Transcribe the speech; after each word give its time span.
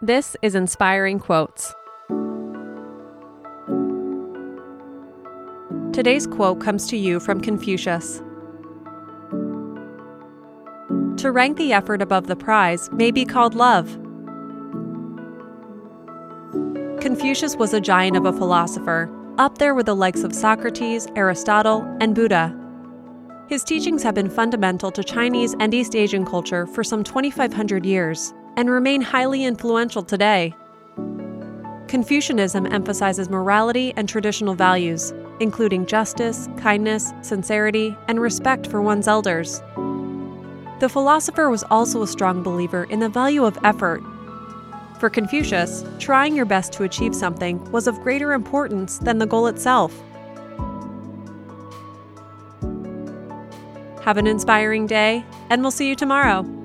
This 0.00 0.36
is 0.42 0.54
Inspiring 0.54 1.18
Quotes. 1.18 1.74
Today's 5.92 6.24
quote 6.24 6.60
comes 6.60 6.86
to 6.90 6.96
you 6.96 7.18
from 7.18 7.40
Confucius. 7.40 8.18
To 11.20 11.32
rank 11.32 11.56
the 11.56 11.72
effort 11.72 12.00
above 12.00 12.28
the 12.28 12.36
prize 12.36 12.88
may 12.92 13.10
be 13.10 13.24
called 13.24 13.56
love. 13.56 13.88
Confucius 17.00 17.56
was 17.56 17.74
a 17.74 17.80
giant 17.80 18.16
of 18.16 18.24
a 18.24 18.32
philosopher, 18.32 19.10
up 19.38 19.58
there 19.58 19.74
with 19.74 19.86
the 19.86 19.96
likes 19.96 20.22
of 20.22 20.32
Socrates, 20.32 21.08
Aristotle, 21.16 21.82
and 22.00 22.14
Buddha. 22.14 22.56
His 23.48 23.64
teachings 23.64 24.04
have 24.04 24.14
been 24.14 24.30
fundamental 24.30 24.92
to 24.92 25.02
Chinese 25.02 25.56
and 25.58 25.74
East 25.74 25.96
Asian 25.96 26.24
culture 26.24 26.68
for 26.68 26.84
some 26.84 27.02
2,500 27.02 27.84
years 27.84 28.32
and 28.58 28.68
remain 28.68 29.00
highly 29.00 29.44
influential 29.44 30.02
today. 30.02 30.52
Confucianism 31.86 32.66
emphasizes 32.66 33.30
morality 33.30 33.94
and 33.96 34.08
traditional 34.08 34.56
values, 34.56 35.14
including 35.38 35.86
justice, 35.86 36.48
kindness, 36.56 37.12
sincerity, 37.22 37.96
and 38.08 38.20
respect 38.20 38.66
for 38.66 38.82
one's 38.82 39.06
elders. 39.06 39.60
The 40.80 40.88
philosopher 40.90 41.48
was 41.48 41.62
also 41.70 42.02
a 42.02 42.08
strong 42.08 42.42
believer 42.42 42.82
in 42.90 42.98
the 42.98 43.08
value 43.08 43.44
of 43.44 43.56
effort. 43.62 44.02
For 44.98 45.08
Confucius, 45.08 45.84
trying 46.00 46.34
your 46.34 46.44
best 46.44 46.72
to 46.72 46.82
achieve 46.82 47.14
something 47.14 47.62
was 47.70 47.86
of 47.86 48.00
greater 48.00 48.32
importance 48.32 48.98
than 48.98 49.18
the 49.18 49.26
goal 49.26 49.46
itself. 49.46 49.94
Have 54.02 54.16
an 54.16 54.26
inspiring 54.26 54.88
day, 54.88 55.24
and 55.48 55.62
we'll 55.62 55.70
see 55.70 55.88
you 55.88 55.94
tomorrow. 55.94 56.57